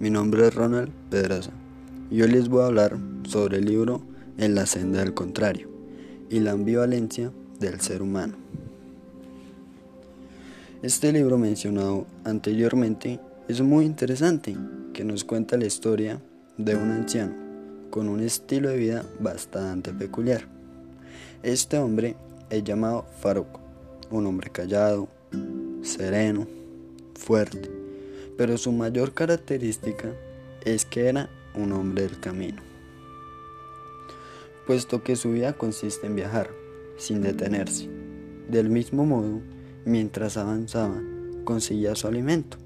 [0.00, 1.50] mi nombre es Ronald Pedraza
[2.10, 4.00] y hoy les voy a hablar sobre el libro
[4.38, 5.68] En la senda del contrario
[6.30, 7.30] y la ambivalencia
[7.60, 8.36] del ser humano.
[10.82, 14.56] Este libro mencionado anteriormente es muy interesante,
[14.94, 16.22] que nos cuenta la historia
[16.56, 17.34] de un anciano
[17.90, 20.48] con un estilo de vida bastante peculiar.
[21.42, 22.16] Este hombre
[22.48, 23.58] es llamado Farouk,
[24.10, 25.08] un hombre callado,
[25.82, 26.46] sereno,
[27.14, 27.77] fuerte,
[28.38, 30.14] pero su mayor característica
[30.64, 32.62] es que era un hombre del camino,
[34.66, 36.48] puesto que su vida consiste en viajar
[36.96, 37.90] sin detenerse.
[38.48, 39.40] Del mismo modo,
[39.84, 41.02] mientras avanzaba,
[41.44, 42.58] conseguía su alimento,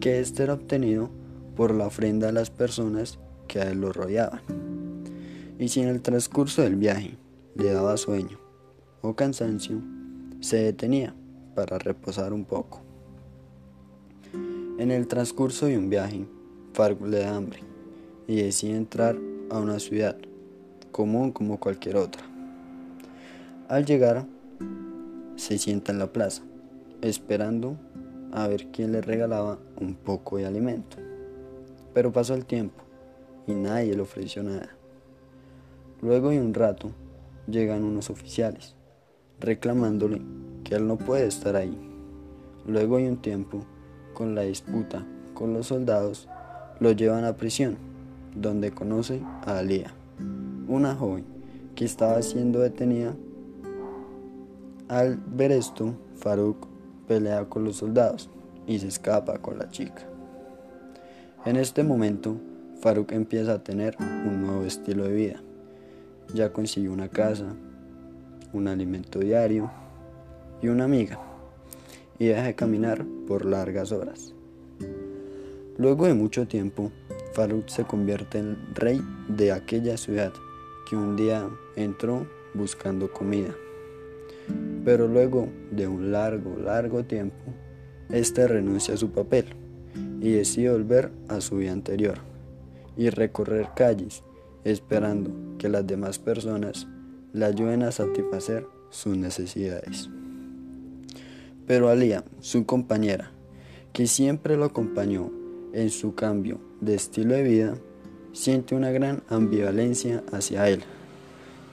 [0.00, 1.08] que éste era obtenido
[1.56, 4.42] por la ofrenda a las personas que a él lo rodeaban.
[5.58, 7.16] Y si en el transcurso del viaje
[7.54, 8.40] le daba sueño
[9.02, 9.80] o cansancio,
[10.40, 11.14] se detenía
[11.54, 12.91] para reposar un poco.
[14.78, 16.24] En el transcurso de un viaje,
[16.72, 17.60] Fargo le da hambre
[18.26, 19.18] y decide entrar
[19.50, 20.16] a una ciudad
[20.90, 22.22] común como cualquier otra.
[23.68, 24.24] Al llegar,
[25.36, 26.42] se sienta en la plaza,
[27.02, 27.76] esperando
[28.32, 30.96] a ver quién le regalaba un poco de alimento.
[31.92, 32.82] Pero pasó el tiempo
[33.46, 34.70] y nadie le ofreció nada.
[36.00, 36.92] Luego de un rato,
[37.46, 38.74] llegan unos oficiales,
[39.38, 40.22] reclamándole
[40.64, 41.76] que él no puede estar ahí.
[42.66, 43.66] Luego de un tiempo,
[44.22, 46.28] con la disputa con los soldados,
[46.78, 47.76] lo llevan a prisión,
[48.36, 49.92] donde conoce a Alía,
[50.68, 51.24] una joven
[51.74, 53.16] que estaba siendo detenida.
[54.86, 56.68] Al ver esto, Farouk
[57.08, 58.30] pelea con los soldados
[58.68, 60.04] y se escapa con la chica.
[61.44, 62.36] En este momento,
[62.80, 65.42] Farouk empieza a tener un nuevo estilo de vida.
[66.32, 67.46] Ya consiguió una casa,
[68.52, 69.68] un alimento diario
[70.62, 71.18] y una amiga,
[72.22, 74.32] y deja de caminar por largas horas.
[75.76, 76.92] Luego de mucho tiempo,
[77.32, 80.32] Farouk se convierte en rey de aquella ciudad
[80.88, 83.52] que un día entró buscando comida.
[84.84, 87.42] Pero luego de un largo, largo tiempo,
[88.08, 89.46] éste renuncia a su papel
[90.20, 92.18] y decide volver a su vida anterior
[92.96, 94.22] y recorrer calles
[94.62, 96.86] esperando que las demás personas
[97.32, 100.08] le ayuden a satisfacer sus necesidades.
[101.66, 103.30] Pero Alía, su compañera,
[103.92, 105.30] que siempre lo acompañó
[105.72, 107.74] en su cambio de estilo de vida,
[108.32, 110.82] siente una gran ambivalencia hacia él,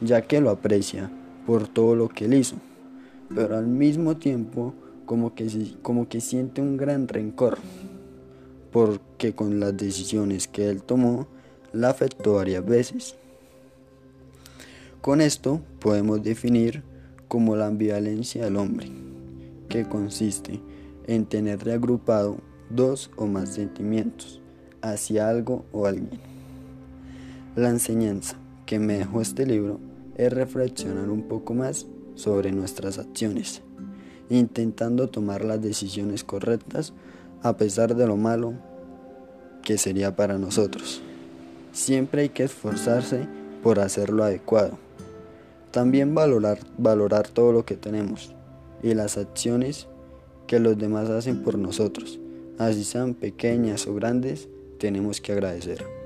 [0.01, 1.09] ya que lo aprecia
[1.45, 2.57] por todo lo que él hizo,
[3.33, 4.73] pero al mismo tiempo
[5.05, 5.47] como que,
[5.81, 7.57] como que siente un gran rencor,
[8.71, 11.27] porque con las decisiones que él tomó,
[11.73, 13.15] la afectó varias veces.
[15.01, 16.83] Con esto podemos definir
[17.27, 18.87] como la ambivalencia del hombre,
[19.69, 20.59] que consiste
[21.07, 22.37] en tener reagrupado
[22.69, 24.41] dos o más sentimientos
[24.81, 26.19] hacia algo o alguien.
[27.55, 29.79] La enseñanza que me dejó este libro
[30.15, 33.61] es reflexionar un poco más sobre nuestras acciones,
[34.29, 36.93] intentando tomar las decisiones correctas
[37.41, 38.53] a pesar de lo malo
[39.63, 41.01] que sería para nosotros.
[41.71, 43.27] Siempre hay que esforzarse
[43.63, 44.77] por hacer lo adecuado
[45.71, 48.33] también valorar, valorar todo lo que tenemos
[48.83, 49.87] y las acciones
[50.47, 52.19] que los demás hacen por nosotros,
[52.57, 55.98] así sean pequeñas o grandes, tenemos que agradecer.